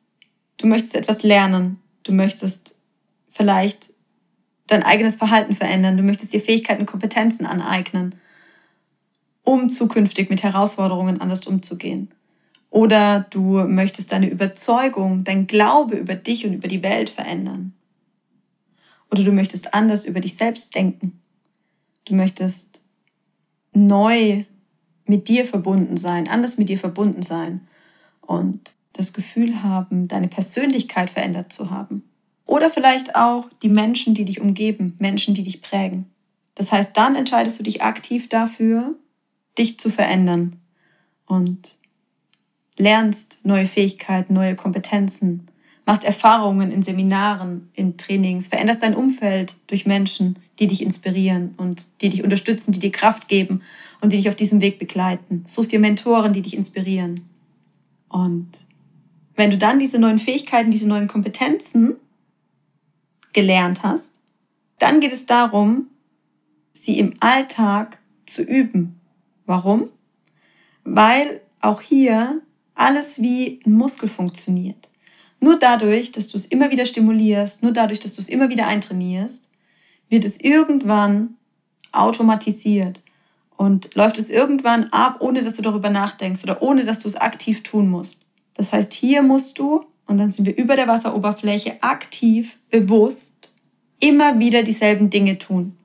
du 0.59 0.67
möchtest 0.67 0.95
etwas 0.95 1.23
lernen. 1.23 1.79
Du 2.03 2.13
möchtest 2.13 2.77
vielleicht 3.31 3.93
dein 4.67 4.83
eigenes 4.83 5.17
Verhalten 5.17 5.55
verändern. 5.55 5.97
Du 5.97 6.03
möchtest 6.03 6.33
dir 6.33 6.41
Fähigkeiten 6.41 6.83
und 6.83 6.87
Kompetenzen 6.87 7.47
aneignen, 7.47 8.15
um 9.43 9.69
zukünftig 9.69 10.31
mit 10.31 10.43
Herausforderungen 10.43 11.21
anders 11.21 11.47
umzugehen. 11.47 12.13
Oder 12.73 13.27
du 13.29 13.65
möchtest 13.65 14.13
deine 14.13 14.31
Überzeugung, 14.31 15.25
dein 15.25 15.47
Glaube 15.47 15.95
über 15.95 16.15
dich 16.15 16.47
und 16.47 16.55
über 16.55 16.69
die 16.69 16.83
Welt 16.83 17.11
verändern. 17.11 17.75
Oder 19.11 19.25
du 19.25 19.31
möchtest 19.31 19.75
anders 19.75 20.07
über 20.07 20.21
dich 20.21 20.37
selbst 20.37 20.75
denken. 20.75 21.21
Du 22.07 22.15
möchtest 22.15 22.83
neu 23.75 24.45
mit 25.05 25.29
dir 25.29 25.45
verbunden 25.45 25.99
sein, 25.99 26.29
anders 26.29 26.57
mit 26.57 26.71
dir 26.71 26.79
verbunden 26.79 27.21
sein 27.21 27.69
und 28.23 28.73
das 28.95 29.13
Gefühl 29.13 29.63
haben, 29.63 30.09
deine 30.09 30.29
Persönlichkeit 30.29 31.11
verändert 31.11 31.53
zu 31.53 31.71
haben. 31.71 32.05
Oder 32.47 32.71
vielleicht 32.71 33.17
auch 33.17 33.51
die 33.63 33.69
Menschen, 33.69 34.15
die 34.15 34.25
dich 34.25 34.41
umgeben, 34.41 34.97
Menschen, 34.99 35.35
die 35.35 35.43
dich 35.43 35.61
prägen. 35.61 36.07
Das 36.55 36.73
heißt, 36.73 36.97
dann 36.97 37.17
entscheidest 37.17 37.59
du 37.59 37.65
dich 37.65 37.83
aktiv 37.83 38.31
dafür, 38.31 38.95
dich 39.59 39.79
zu 39.79 39.91
verändern 39.91 40.57
und 41.27 41.77
lernst 42.79 43.41
neue 43.43 43.67
Fähigkeiten, 43.67 44.35
neue 44.35 44.55
Kompetenzen, 44.57 45.47
machst 45.85 46.05
Erfahrungen 46.05 46.71
in 46.71 46.83
Seminaren, 46.83 47.69
in 47.75 47.97
Trainings, 47.97 48.49
veränderst 48.49 48.83
dein 48.83 48.95
Umfeld 48.95 49.57
durch 49.67 49.87
Menschen, 49.87 50.39
die 50.59 50.67
dich 50.67 50.83
inspirieren 50.83 51.55
und 51.57 51.87
die 52.01 52.09
dich 52.09 52.23
unterstützen, 52.23 52.73
die 52.73 52.81
dir 52.81 52.93
Kraft 52.93 53.29
geben 53.29 53.63
und 54.01 54.13
die 54.13 54.17
dich 54.17 54.29
auf 54.29 54.37
diesem 54.37 54.61
Weg 54.61 54.79
begleiten. 54.79 55.45
Suchst 55.47 55.73
dir 55.73 55.81
Mentoren, 55.81 56.33
die 56.33 56.43
dich 56.43 56.55
inspirieren. 56.55 57.29
Und 58.09 58.67
wenn 59.35 59.51
du 59.51 59.59
dann 59.59 59.79
diese 59.79 59.99
neuen 59.99 60.19
Fähigkeiten, 60.19 60.71
diese 60.71 60.89
neuen 60.89 61.09
Kompetenzen 61.09 61.97
gelernt 63.33 63.83
hast, 63.83 64.17
dann 64.79 65.01
geht 65.01 65.13
es 65.13 65.27
darum, 65.27 65.87
sie 66.73 66.99
im 66.99 67.15
Alltag 67.21 67.99
zu 68.27 68.43
üben. 68.43 69.01
Warum? 69.47 69.91
Weil 70.85 71.41
auch 71.61 71.81
hier 71.81 72.43
alles 72.75 73.21
wie 73.21 73.61
ein 73.67 73.73
Muskel 73.73 74.09
funktioniert. 74.09 74.89
Nur 75.41 75.59
dadurch, 75.59 76.13
dass 76.13 76.29
du 76.29 76.37
es 76.37 76.47
immer 76.47 76.71
wieder 76.71 76.87
stimulierst, 76.87 77.63
nur 77.63 77.73
dadurch, 77.73 78.01
dass 78.01 78.15
du 78.15 78.21
es 78.21 78.29
immer 78.29 78.49
wieder 78.49 78.67
eintrainierst, 78.67 79.51
wird 80.09 80.25
es 80.25 80.39
irgendwann 80.41 81.37
automatisiert 81.91 83.01
und 83.57 83.95
läuft 83.95 84.19
es 84.19 84.31
irgendwann 84.31 84.85
ab, 84.91 85.17
ohne 85.21 85.43
dass 85.43 85.57
du 85.57 85.63
darüber 85.63 85.91
nachdenkst 85.91 86.45
oder 86.45 86.63
ohne 86.63 86.85
dass 86.85 87.01
du 87.01 87.09
es 87.09 87.17
aktiv 87.17 87.63
tun 87.63 87.91
musst. 87.91 88.23
Das 88.55 88.73
heißt, 88.73 88.93
hier 88.93 89.23
musst 89.23 89.59
du, 89.59 89.85
und 90.07 90.19
dann 90.19 90.31
sind 90.31 90.47
wir 90.47 90.57
über 90.57 90.77
der 90.77 90.89
Wasseroberfläche, 90.89 91.83
aktiv, 91.83 92.59
bewusst, 92.71 93.51
immer 94.01 94.39
wieder 94.39 94.63
dieselben 94.63 95.11
Dinge 95.11 95.39
tun, 95.39 95.77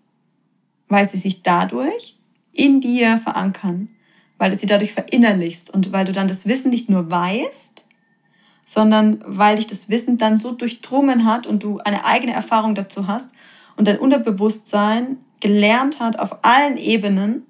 weil 0.87 1.09
sie 1.09 1.17
sich 1.17 1.43
dadurch 1.43 2.17
in 2.51 2.81
dir 2.81 3.19
verankern, 3.19 3.89
weil 4.37 4.51
du 4.51 4.57
sie 4.57 4.67
dadurch 4.67 4.93
verinnerlichst 4.93 5.69
und 5.69 5.91
weil 5.91 6.05
du 6.05 6.11
dann 6.11 6.27
das 6.27 6.47
Wissen 6.47 6.69
nicht 6.69 6.89
nur 6.89 7.09
weißt, 7.09 7.83
sondern 8.65 9.23
weil 9.25 9.55
dich 9.55 9.67
das 9.67 9.89
Wissen 9.89 10.17
dann 10.17 10.37
so 10.37 10.51
durchdrungen 10.51 11.25
hat 11.25 11.47
und 11.47 11.63
du 11.63 11.79
eine 11.79 12.05
eigene 12.05 12.33
Erfahrung 12.33 12.75
dazu 12.75 13.07
hast 13.07 13.31
und 13.77 13.87
dein 13.87 13.99
Unterbewusstsein 13.99 15.17
gelernt 15.39 15.99
hat 15.99 16.19
auf 16.19 16.43
allen 16.43 16.77
Ebenen, 16.77 17.43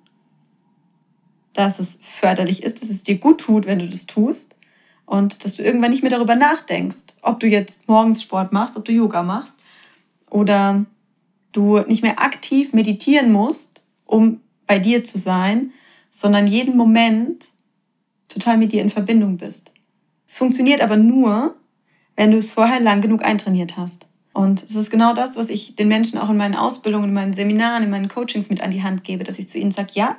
dass 1.54 1.80
es 1.80 1.98
förderlich 2.02 2.64
ist, 2.64 2.82
dass 2.82 2.90
es 2.90 3.04
dir 3.04 3.18
gut 3.18 3.42
tut, 3.42 3.66
wenn 3.66 3.80
du 3.80 3.88
das 3.88 4.06
tust 4.06 4.56
und 5.08 5.44
dass 5.44 5.56
du 5.56 5.64
irgendwann 5.64 5.90
nicht 5.90 6.04
mehr 6.04 6.12
darüber 6.12 6.36
nachdenkst, 6.36 7.06
ob 7.24 7.40
du 7.40 7.48
jetzt 7.48 7.88
morgens 7.88 8.22
Sport 8.22 8.54
machst, 8.54 8.78
ob 8.78 8.86
du 8.86 8.92
Yoga 8.92 9.24
machst 9.24 9.58
oder 10.30 10.86
du 11.52 11.80
nicht 11.80 12.04
mehr 12.04 12.20
aktiv 12.22 12.74
meditieren 12.74 13.32
musst, 13.32 13.82
um 14.06 14.42
bei 14.68 14.78
dir 14.78 15.04
zu 15.04 15.18
sein, 15.18 15.72
sondern 16.12 16.48
jeden 16.48 16.78
Moment 16.78 17.50
total 18.28 18.58
mit 18.58 18.72
dir 18.72 18.82
in 18.82 18.90
Verbindung 18.90 19.38
bist. 19.38 19.72
Es 20.28 20.38
funktioniert 20.38 20.82
aber 20.82 20.98
nur, 20.98 21.56
wenn 22.16 22.32
du 22.32 22.38
es 22.38 22.52
vorher 22.52 22.80
lang 22.80 23.02
genug 23.02 23.24
eintrainiert 23.24 23.78
hast. 23.78 24.08
Und 24.34 24.64
es 24.64 24.76
ist 24.76 24.92
genau 24.92 25.14
das, 25.14 25.36
was 25.36 25.50
ich 25.50 25.76
den 25.76 25.88
Menschen 25.88 26.20
auch 26.20 26.30
in 26.30 26.38
meinen 26.38 26.56
Ausbildungen, 26.56 27.10
in 27.10 27.14
meinen 27.14 27.34
Seminaren, 27.34 27.84
in 27.84 27.90
meinen 27.90 28.08
Coachings 28.08 28.50
mit 28.50 28.62
an 28.62 28.72
die 28.72 28.84
Hand 28.84 29.04
gebe, 29.04 29.24
dass 29.24 29.40
ich 29.40 29.48
zu 29.48 29.58
ihnen 29.58 29.72
sage, 29.72 29.90
ja, 29.94 30.18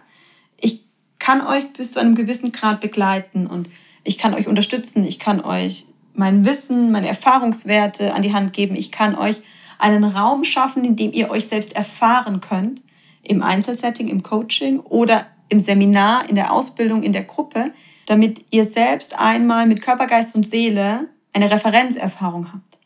ich 0.57 0.85
kann 1.19 1.47
euch 1.47 1.73
bis 1.73 1.93
zu 1.93 2.01
einem 2.01 2.15
gewissen 2.15 2.51
Grad 2.53 2.81
begleiten 2.81 3.47
und 3.47 3.69
ich 4.03 4.19
kann 4.19 4.35
euch 4.35 4.49
unterstützen, 4.49 5.05
ich 5.05 5.19
kann 5.19 5.41
euch 5.41 5.87
mein 6.15 6.45
Wissen, 6.45 6.91
meine 6.91 7.07
Erfahrungswerte 7.07 8.15
an 8.15 8.23
die 8.23 8.33
Hand 8.33 8.53
geben, 8.53 8.75
ich 8.75 8.91
kann 8.91 9.15
euch 9.15 9.41
einen 9.79 10.03
Raum 10.03 10.43
schaffen, 10.43 10.85
in 10.85 10.97
dem 10.97 11.13
ihr 11.13 11.31
euch 11.31 11.47
selbst 11.47 11.77
erfahren 11.77 12.41
könnt, 12.41 12.81
im 13.23 13.43
Einzelsetting, 13.43 14.09
im 14.09 14.23
Coaching 14.23 14.81
oder 14.81 15.27
im 15.49 15.61
Seminar, 15.61 16.29
in 16.29 16.35
der 16.35 16.53
Ausbildung, 16.53 17.03
in 17.03 17.13
der 17.13 17.25
Gruppe, 17.25 17.73
damit 18.07 18.45
ihr 18.51 18.65
selbst 18.65 19.19
einmal 19.19 19.67
mit 19.67 19.83
Körper, 19.83 20.07
Geist 20.07 20.35
und 20.35 20.47
Seele 20.47 21.09
eine 21.33 21.51
Referenzerfahrung 21.51 22.53
habt. 22.53 22.79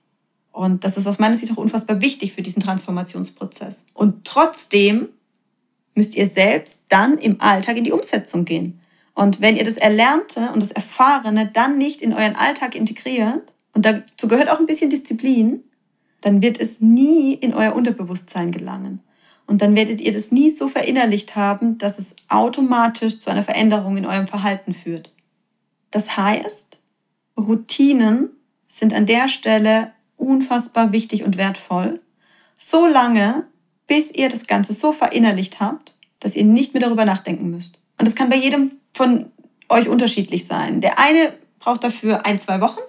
Und 0.51 0.85
das 0.85 0.97
ist 0.97 1.07
aus 1.07 1.19
meiner 1.19 1.37
Sicht 1.37 1.53
auch 1.53 1.57
unfassbar 1.57 2.01
wichtig 2.01 2.35
für 2.35 2.43
diesen 2.43 2.63
Transformationsprozess. 2.63 3.87
Und 3.95 4.25
trotzdem 4.25 5.09
müsst 5.95 6.15
ihr 6.17 6.29
selbst 6.29 6.85
dann 6.89 7.19
im 7.19 7.41
Alltag 7.41 7.77
in 7.77 7.85
die 7.85 7.93
Umsetzung 7.93 8.45
gehen. 8.45 8.81
Und 9.15 9.41
wenn 9.41 9.57
ihr 9.57 9.65
das 9.65 9.77
Erlernte 9.77 10.51
und 10.53 10.63
das 10.63 10.73
Erfahrene 10.73 11.51
dann 11.53 11.79
nicht 11.79 12.01
in 12.01 12.13
euren 12.13 12.37
Alltag 12.37 12.75
integriert, 12.75 13.53
und 13.75 13.87
dazu 13.87 14.29
gehört 14.29 14.51
auch 14.51 14.59
ein 14.59 14.67
bisschen 14.67 14.91
Disziplin, 14.91 15.65
dann 16.21 16.43
wird 16.43 16.61
es 16.61 16.81
nie 16.81 17.35
in 17.35 17.55
euer 17.55 17.75
Unterbewusstsein 17.75 18.53
gelangen. 18.53 19.01
Und 19.47 19.63
dann 19.63 19.77
werdet 19.77 20.01
ihr 20.01 20.13
das 20.13 20.33
nie 20.33 20.51
so 20.51 20.69
verinnerlicht 20.69 21.37
haben, 21.37 21.79
dass 21.79 21.99
es 21.99 22.17
automatisch 22.29 23.19
zu 23.19 23.31
einer 23.31 23.43
Veränderung 23.43 23.97
in 23.97 24.07
eurem 24.07 24.27
Verhalten 24.27 24.75
führt. 24.75 25.13
Das 25.91 26.17
heißt, 26.17 26.79
Routinen 27.39 28.31
sind 28.67 28.95
an 28.95 29.07
der 29.07 29.29
Stelle 29.29 29.93
unfassbar 30.17 30.93
wichtig 30.93 31.25
und 31.25 31.37
wertvoll, 31.37 32.01
so 32.57 32.87
lange, 32.87 33.47
bis 33.87 34.11
ihr 34.13 34.29
das 34.29 34.47
Ganze 34.47 34.73
so 34.73 34.93
verinnerlicht 34.93 35.61
habt, 35.61 35.95
dass 36.21 36.37
ihr 36.37 36.45
nicht 36.45 36.73
mehr 36.73 36.81
darüber 36.81 37.05
nachdenken 37.05 37.51
müsst. 37.51 37.79
Und 37.99 38.09
das 38.09 38.15
kann 38.15 38.31
bei 38.31 38.37
jedem 38.37 38.73
von 38.93 39.27
euch 39.69 39.89
unterschiedlich 39.89 40.47
sein. 40.47 40.81
Der 40.81 40.99
eine 40.99 41.33
braucht 41.59 41.85
dafür 41.85 42.25
ein, 42.25 42.39
zwei 42.39 42.61
Wochen, 42.61 42.81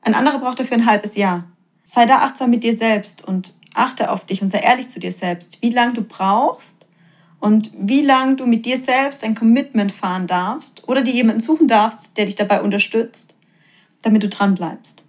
ein 0.00 0.14
anderer 0.14 0.38
braucht 0.38 0.60
dafür 0.60 0.76
ein 0.76 0.86
halbes 0.86 1.16
Jahr. 1.16 1.44
Sei 1.84 2.06
da 2.06 2.18
achtsam 2.18 2.50
mit 2.50 2.64
dir 2.64 2.74
selbst 2.74 3.26
und 3.26 3.54
achte 3.74 4.10
auf 4.10 4.26
dich 4.26 4.42
und 4.42 4.48
sei 4.48 4.58
ehrlich 4.58 4.88
zu 4.88 5.00
dir 5.00 5.12
selbst, 5.12 5.62
wie 5.62 5.70
lange 5.70 5.94
du 5.94 6.02
brauchst, 6.02 6.82
und 7.42 7.72
wie 7.76 8.02
lange 8.02 8.36
du 8.36 8.46
mit 8.46 8.64
dir 8.66 8.78
selbst 8.78 9.24
ein 9.24 9.34
Commitment 9.34 9.90
fahren 9.90 10.28
darfst 10.28 10.88
oder 10.88 11.02
dir 11.02 11.12
jemanden 11.12 11.40
suchen 11.40 11.66
darfst, 11.66 12.16
der 12.16 12.26
dich 12.26 12.36
dabei 12.36 12.62
unterstützt, 12.62 13.34
damit 14.02 14.22
du 14.22 14.28
dran 14.28 14.54
bleibst. 14.54 15.02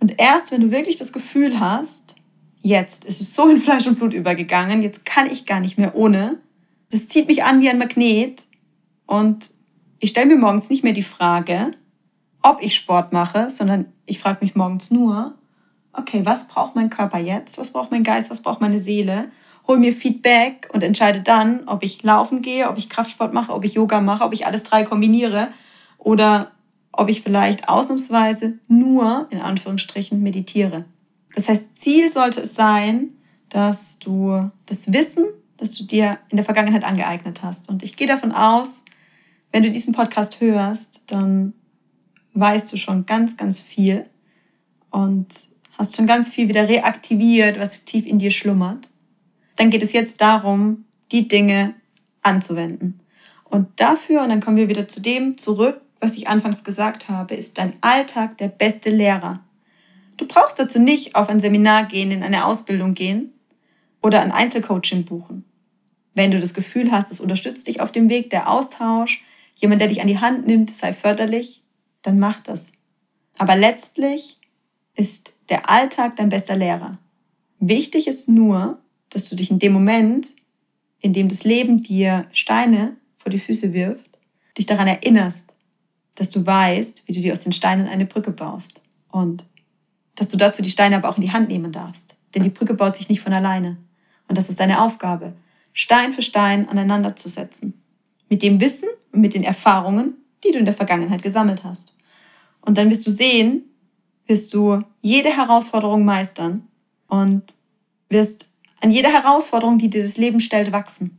Und 0.00 0.18
erst 0.18 0.50
wenn 0.50 0.62
du 0.62 0.70
wirklich 0.70 0.96
das 0.96 1.12
Gefühl 1.12 1.60
hast, 1.60 2.14
jetzt 2.62 3.04
ist 3.04 3.20
es 3.20 3.34
so 3.34 3.46
in 3.48 3.58
Fleisch 3.58 3.86
und 3.86 3.98
Blut 3.98 4.14
übergegangen, 4.14 4.82
jetzt 4.82 5.04
kann 5.04 5.30
ich 5.30 5.44
gar 5.44 5.60
nicht 5.60 5.76
mehr 5.76 5.94
ohne, 5.94 6.38
Das 6.90 7.08
zieht 7.08 7.28
mich 7.28 7.44
an 7.44 7.60
wie 7.60 7.68
ein 7.68 7.78
Magnet 7.78 8.46
und 9.04 9.50
ich 9.98 10.10
stelle 10.10 10.26
mir 10.26 10.36
morgens 10.36 10.70
nicht 10.70 10.84
mehr 10.84 10.94
die 10.94 11.02
Frage, 11.02 11.72
ob 12.40 12.62
ich 12.62 12.74
Sport 12.74 13.12
mache, 13.12 13.50
sondern 13.50 13.92
ich 14.06 14.20
frage 14.20 14.42
mich 14.42 14.54
morgens 14.54 14.90
nur, 14.90 15.34
okay, 15.94 16.24
was 16.24 16.46
braucht 16.46 16.74
mein 16.74 16.90
Körper 16.90 17.18
jetzt? 17.18 17.58
Was 17.58 17.72
braucht 17.72 17.90
mein 17.90 18.02
Geist? 18.02 18.30
Was 18.30 18.42
braucht 18.42 18.60
meine 18.60 18.80
Seele? 18.80 19.30
Hol 19.66 19.78
mir 19.78 19.94
Feedback 19.94 20.68
und 20.72 20.82
entscheide 20.82 21.20
dann, 21.20 21.66
ob 21.66 21.82
ich 21.82 22.02
laufen 22.02 22.42
gehe, 22.42 22.68
ob 22.68 22.76
ich 22.76 22.90
Kraftsport 22.90 23.32
mache, 23.32 23.52
ob 23.52 23.64
ich 23.64 23.74
Yoga 23.74 24.00
mache, 24.00 24.24
ob 24.24 24.32
ich 24.32 24.46
alles 24.46 24.62
drei 24.62 24.82
kombiniere 24.82 25.48
oder 25.98 26.50
ob 26.92 27.08
ich 27.08 27.22
vielleicht 27.22 27.68
ausnahmsweise 27.68 28.58
nur 28.68 29.26
in 29.30 29.40
Anführungsstrichen 29.40 30.22
meditiere. 30.22 30.84
Das 31.34 31.48
heißt, 31.48 31.76
Ziel 31.76 32.10
sollte 32.10 32.42
es 32.42 32.54
sein, 32.54 33.10
dass 33.48 33.98
du 33.98 34.50
das 34.66 34.92
Wissen, 34.92 35.24
das 35.56 35.74
du 35.76 35.84
dir 35.84 36.18
in 36.28 36.36
der 36.36 36.44
Vergangenheit 36.44 36.84
angeeignet 36.84 37.42
hast. 37.42 37.68
Und 37.68 37.82
ich 37.82 37.96
gehe 37.96 38.06
davon 38.06 38.32
aus, 38.32 38.84
wenn 39.52 39.62
du 39.62 39.70
diesen 39.70 39.94
Podcast 39.94 40.40
hörst, 40.40 41.02
dann 41.06 41.54
weißt 42.34 42.72
du 42.72 42.76
schon 42.76 43.06
ganz, 43.06 43.36
ganz 43.36 43.60
viel 43.60 44.06
und 44.90 45.28
hast 45.78 45.96
schon 45.96 46.06
ganz 46.06 46.30
viel 46.30 46.48
wieder 46.48 46.68
reaktiviert, 46.68 47.58
was 47.58 47.84
tief 47.84 48.06
in 48.06 48.18
dir 48.18 48.30
schlummert. 48.30 48.88
Dann 49.56 49.70
geht 49.70 49.82
es 49.82 49.92
jetzt 49.92 50.20
darum, 50.20 50.84
die 51.12 51.28
Dinge 51.28 51.74
anzuwenden. 52.22 53.00
Und 53.44 53.68
dafür, 53.76 54.22
und 54.22 54.30
dann 54.30 54.40
kommen 54.40 54.56
wir 54.56 54.68
wieder 54.68 54.88
zu 54.88 55.00
dem 55.00 55.38
zurück, 55.38 55.80
was 56.00 56.14
ich 56.14 56.28
anfangs 56.28 56.64
gesagt 56.64 57.08
habe, 57.08 57.34
ist 57.34 57.58
dein 57.58 57.72
Alltag 57.80 58.38
der 58.38 58.48
beste 58.48 58.90
Lehrer. 58.90 59.40
Du 60.16 60.26
brauchst 60.26 60.58
dazu 60.58 60.78
nicht 60.78 61.16
auf 61.16 61.28
ein 61.28 61.40
Seminar 61.40 61.84
gehen, 61.84 62.10
in 62.10 62.22
eine 62.22 62.44
Ausbildung 62.46 62.94
gehen 62.94 63.32
oder 64.02 64.20
ein 64.20 64.32
Einzelcoaching 64.32 65.04
buchen. 65.04 65.44
Wenn 66.14 66.30
du 66.30 66.40
das 66.40 66.54
Gefühl 66.54 66.92
hast, 66.92 67.10
es 67.10 67.20
unterstützt 67.20 67.66
dich 67.66 67.80
auf 67.80 67.90
dem 67.90 68.08
Weg, 68.08 68.30
der 68.30 68.48
Austausch, 68.48 69.22
jemand, 69.56 69.80
der 69.80 69.88
dich 69.88 70.00
an 70.00 70.06
die 70.06 70.18
Hand 70.18 70.46
nimmt, 70.46 70.70
sei 70.70 70.92
förderlich, 70.92 71.62
dann 72.02 72.18
mach 72.18 72.40
das. 72.40 72.72
Aber 73.38 73.56
letztlich 73.56 74.38
ist 74.94 75.34
der 75.48 75.68
Alltag 75.70 76.16
dein 76.16 76.28
bester 76.28 76.56
Lehrer. 76.56 76.98
Wichtig 77.58 78.06
ist 78.06 78.28
nur, 78.28 78.78
dass 79.10 79.28
du 79.28 79.36
dich 79.36 79.50
in 79.50 79.58
dem 79.58 79.72
Moment, 79.72 80.28
in 81.00 81.12
dem 81.12 81.28
das 81.28 81.44
Leben 81.44 81.82
dir 81.82 82.26
Steine 82.32 82.96
vor 83.16 83.30
die 83.30 83.38
Füße 83.38 83.72
wirft, 83.72 84.18
dich 84.56 84.66
daran 84.66 84.86
erinnerst, 84.86 85.54
dass 86.14 86.30
du 86.30 86.44
weißt, 86.44 87.06
wie 87.06 87.12
du 87.12 87.20
dir 87.20 87.32
aus 87.32 87.42
den 87.42 87.52
Steinen 87.52 87.88
eine 87.88 88.06
Brücke 88.06 88.30
baust. 88.30 88.80
Und 89.10 89.44
dass 90.14 90.28
du 90.28 90.36
dazu 90.36 90.62
die 90.62 90.70
Steine 90.70 90.96
aber 90.96 91.08
auch 91.08 91.16
in 91.16 91.22
die 91.22 91.32
Hand 91.32 91.48
nehmen 91.48 91.72
darfst. 91.72 92.16
Denn 92.34 92.42
die 92.42 92.50
Brücke 92.50 92.74
baut 92.74 92.96
sich 92.96 93.08
nicht 93.08 93.20
von 93.20 93.32
alleine. 93.32 93.78
Und 94.28 94.38
das 94.38 94.48
ist 94.48 94.60
deine 94.60 94.80
Aufgabe, 94.80 95.34
Stein 95.72 96.12
für 96.12 96.22
Stein 96.22 96.68
aneinander 96.68 97.16
zu 97.16 97.28
setzen. 97.28 97.82
Mit 98.28 98.42
dem 98.42 98.60
Wissen 98.60 98.88
und 99.12 99.20
mit 99.20 99.34
den 99.34 99.42
Erfahrungen, 99.42 100.16
die 100.44 100.52
du 100.52 100.58
in 100.58 100.64
der 100.64 100.74
Vergangenheit 100.74 101.22
gesammelt 101.22 101.64
hast. 101.64 101.94
Und 102.60 102.78
dann 102.78 102.90
wirst 102.90 103.06
du 103.06 103.10
sehen, 103.10 103.64
wirst 104.26 104.52
du 104.54 104.80
jede 105.00 105.30
Herausforderung 105.30 106.04
meistern 106.04 106.66
und 107.08 107.42
wirst 108.08 108.48
an 108.80 108.90
jeder 108.90 109.12
Herausforderung, 109.12 109.78
die 109.78 109.88
dir 109.88 110.02
das 110.02 110.16
Leben 110.16 110.40
stellt, 110.40 110.72
wachsen. 110.72 111.18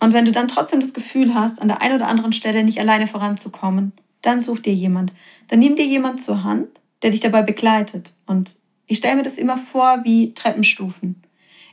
Und 0.00 0.12
wenn 0.12 0.24
du 0.24 0.32
dann 0.32 0.48
trotzdem 0.48 0.80
das 0.80 0.92
Gefühl 0.92 1.34
hast, 1.34 1.60
an 1.60 1.68
der 1.68 1.80
einen 1.80 1.96
oder 1.96 2.08
anderen 2.08 2.32
Stelle 2.32 2.62
nicht 2.64 2.80
alleine 2.80 3.06
voranzukommen, 3.06 3.92
dann 4.22 4.40
such 4.40 4.60
dir 4.60 4.74
jemand. 4.74 5.12
Dann 5.48 5.60
nimm 5.60 5.76
dir 5.76 5.86
jemand 5.86 6.20
zur 6.20 6.44
Hand, 6.44 6.68
der 7.02 7.10
dich 7.10 7.20
dabei 7.20 7.42
begleitet. 7.42 8.12
Und 8.26 8.56
ich 8.86 8.98
stelle 8.98 9.16
mir 9.16 9.22
das 9.22 9.38
immer 9.38 9.56
vor 9.56 10.00
wie 10.04 10.34
Treppenstufen. 10.34 11.22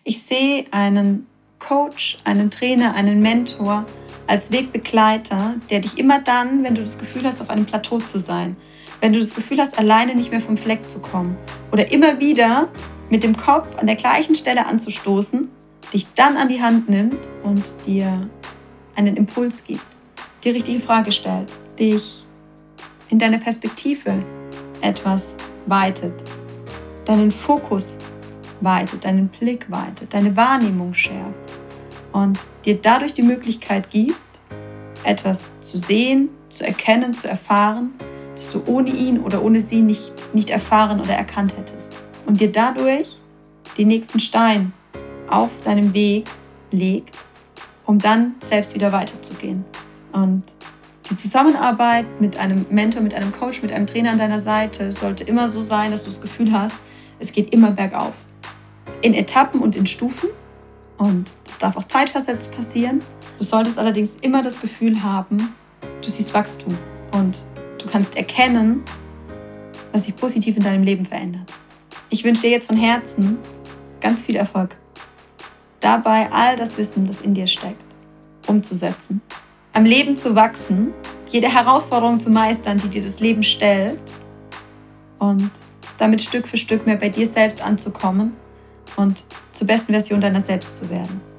Ich 0.03 0.22
sehe 0.22 0.65
einen 0.72 1.27
Coach, 1.60 2.18
einen 2.24 2.51
Trainer, 2.51 2.94
einen 2.94 3.22
Mentor 3.22 3.86
als 4.27 4.51
Wegbegleiter, 4.51 5.56
der 5.69 5.80
dich 5.80 5.97
immer 5.97 6.19
dann, 6.19 6.63
wenn 6.63 6.76
du 6.76 6.82
das 6.82 6.97
Gefühl 6.97 7.24
hast, 7.24 7.41
auf 7.41 7.50
einem 7.50 7.65
Plateau 7.65 8.00
zu 8.00 8.19
sein, 8.19 8.56
wenn 9.04 9.12
du 9.12 9.20
das 9.20 9.36
Gefühl 9.36 9.60
hast, 9.60 9.78
alleine 9.78 10.16
nicht 10.16 10.32
mehr 10.32 10.39
vom 10.39 10.56
Fleck 10.56 10.89
zu 10.89 11.02
kommen 11.02 11.36
oder 11.74 11.92
immer 11.92 12.22
wieder 12.22 12.70
mit 13.10 13.22
dem 13.22 13.36
Kopf 13.36 13.76
an 13.78 13.86
der 13.86 13.98
gleichen 13.98 14.34
Stelle 14.34 14.66
anzustoßen, 14.66 15.50
dich 15.92 16.08
dann 16.16 16.38
an 16.38 16.48
die 16.48 16.62
Hand 16.62 16.88
nimmt 16.88 17.20
und 17.44 17.66
dir 17.86 18.30
einen 18.96 19.18
Impuls 19.18 19.66
gibt, 19.66 19.86
die 20.46 20.52
richtige 20.52 20.80
Frage 20.80 21.12
stellt, 21.12 21.50
dich 21.78 22.24
in 23.10 23.20
deine 23.20 23.39
Perspektive 23.39 24.24
etwas 24.80 25.36
weitet, 25.66 26.13
deinen 27.04 27.34
Fokus 27.34 27.98
weitet, 28.62 29.04
deinen 29.04 29.28
Blick 29.28 29.70
weitet, 29.70 30.13
deine 30.13 30.38
Wahrnehmung 30.38 30.94
schärft 30.94 31.34
und 32.13 32.39
dir 32.63 32.80
dadurch 32.82 33.13
die 33.13 33.24
Möglichkeit 33.24 33.89
gibt, 33.89 34.16
etwas 35.04 35.52
zu 35.62 35.78
sehen, 35.78 36.30
zu 36.50 36.66
erkennen, 36.66 37.18
zu 37.18 37.28
erfahren, 37.28 37.92
das 38.36 38.52
du 38.52 38.63
ohne 38.65 38.89
ihn 38.89 39.19
oder 39.19 39.43
ohne 39.43 39.62
sie 39.62 39.82
nicht, 39.82 40.13
nicht 40.34 40.50
erfahren 40.50 41.00
oder 41.00 41.13
erkannt 41.13 41.56
hättest. 41.58 41.93
Und 42.26 42.39
dir 42.39 42.52
dadurch 42.52 43.19
den 43.78 43.88
nächsten 43.88 44.19
Stein 44.19 44.74
auf 45.30 45.50
deinem 45.63 45.93
Weg 45.93 46.26
legt, 46.72 47.15
um 47.86 48.00
dann 48.00 48.36
selbst 48.39 48.76
wieder 48.76 48.91
weiterzugehen. 48.91 49.63
Und 50.12 50.43
die 51.10 51.15
Zusammenarbeit 51.15 52.22
mit 52.22 52.38
einem 52.38 52.65
Mentor, 52.69 53.02
mit 53.02 53.13
einem 53.13 53.32
Coach, 53.32 53.62
mit 53.62 53.72
einem 53.72 53.88
Trainer 53.88 54.12
an 54.12 54.17
deiner 54.17 54.39
Seite 54.39 54.91
sollte 54.91 55.24
immer 55.24 55.50
so 55.50 55.62
sein, 55.62 55.91
dass 55.91 56.04
du 56.04 56.10
das 56.10 56.22
Gefühl 56.22 56.52
hast, 56.52 56.76
es 57.19 57.32
geht 57.32 57.54
immer 57.54 57.72
bergauf. 57.72 58.13
In 59.02 59.13
Etappen 59.13 59.62
und 59.62 59.76
in 59.76 59.86
Stufen. 59.86 60.30
Und 60.98 61.34
das 61.46 61.58
darf 61.58 61.76
auch 61.76 61.84
zeitversetzt 61.84 62.56
passieren. 62.56 63.02
Du 63.38 63.43
solltest 63.43 63.78
allerdings 63.78 64.15
immer 64.22 64.41
das 64.41 64.62
Gefühl 64.62 65.04
haben, 65.04 65.54
du 66.02 66.10
siehst 66.10 66.34
Wachstum. 66.34 66.78
Und 67.12 67.43
Du 67.84 67.89
kannst 67.89 68.15
erkennen, 68.15 68.82
was 69.91 70.06
sich 70.06 70.15
positiv 70.15 70.56
in 70.56 70.63
deinem 70.63 70.84
Leben 70.84 71.04
verändert. 71.04 71.52
Ich 72.10 72.24
wünsche 72.24 72.43
dir 72.43 72.52
jetzt 72.52 72.67
von 72.67 72.78
Herzen 72.78 73.38
ganz 74.00 74.22
viel 74.22 74.38
Erfolg. 74.38 74.76
Dabei 75.82 76.32
all 76.32 76.56
das 76.56 76.78
Wissen, 76.78 77.06
das 77.06 77.19
in 77.22 77.34
dir 77.34 77.46
steckt, 77.46 77.84
umzusetzen. 78.48 79.22
Am 79.74 79.84
Leben 79.84 80.15
zu 80.15 80.34
wachsen, 80.34 80.93
jede 81.30 81.54
Herausforderung 81.54 82.22
zu 82.22 82.30
meistern, 82.30 82.78
die 82.78 82.88
dir 82.88 83.02
das 83.02 83.19
Leben 83.19 83.43
stellt 83.43 84.00
und 85.19 85.52
damit 85.98 86.22
Stück 86.22 86.48
für 86.48 86.58
Stück 86.58 86.86
mehr 86.86 86.96
bei 86.96 87.10
dir 87.10 87.28
selbst 87.28 87.62
anzukommen 87.62 88.34
und 88.96 89.24
zur 89.52 89.67
besten 89.67 89.91
Version 89.91 90.22
deiner 90.22 90.41
selbst 90.41 90.78
zu 90.78 90.89
werden. 90.89 91.33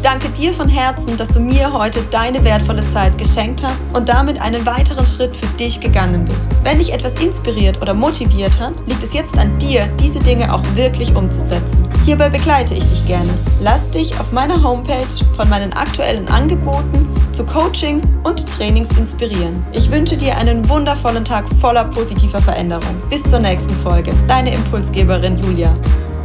Ich 0.00 0.04
danke 0.04 0.30
dir 0.30 0.54
von 0.54 0.66
Herzen, 0.66 1.18
dass 1.18 1.28
du 1.28 1.40
mir 1.40 1.70
heute 1.74 2.02
deine 2.10 2.42
wertvolle 2.42 2.82
Zeit 2.94 3.18
geschenkt 3.18 3.62
hast 3.62 3.82
und 3.92 4.08
damit 4.08 4.40
einen 4.40 4.64
weiteren 4.64 5.04
Schritt 5.04 5.36
für 5.36 5.46
dich 5.58 5.78
gegangen 5.78 6.24
bist. 6.24 6.48
Wenn 6.64 6.78
dich 6.78 6.94
etwas 6.94 7.12
inspiriert 7.20 7.82
oder 7.82 7.92
motiviert 7.92 8.58
hat, 8.58 8.72
liegt 8.86 9.02
es 9.02 9.12
jetzt 9.12 9.36
an 9.36 9.58
dir, 9.58 9.86
diese 10.02 10.18
Dinge 10.18 10.54
auch 10.54 10.62
wirklich 10.74 11.14
umzusetzen. 11.14 11.86
Hierbei 12.06 12.30
begleite 12.30 12.72
ich 12.72 12.84
dich 12.86 13.06
gerne. 13.06 13.28
Lass 13.60 13.90
dich 13.90 14.18
auf 14.18 14.32
meiner 14.32 14.62
Homepage 14.62 15.04
von 15.36 15.50
meinen 15.50 15.70
aktuellen 15.74 16.26
Angeboten 16.28 17.06
zu 17.32 17.44
Coachings 17.44 18.04
und 18.24 18.50
Trainings 18.56 18.88
inspirieren. 18.96 19.66
Ich 19.72 19.90
wünsche 19.90 20.16
dir 20.16 20.34
einen 20.34 20.66
wundervollen 20.66 21.26
Tag 21.26 21.44
voller 21.60 21.84
positiver 21.84 22.40
Veränderung. 22.40 23.02
Bis 23.10 23.22
zur 23.24 23.40
nächsten 23.40 23.76
Folge. 23.82 24.14
Deine 24.26 24.54
Impulsgeberin 24.54 25.36
Julia. 25.36 25.76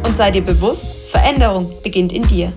Und 0.02 0.16
sei 0.16 0.30
dir 0.30 0.42
bewusst, 0.42 0.86
Veränderung 1.10 1.70
beginnt 1.82 2.14
in 2.14 2.26
dir. 2.26 2.54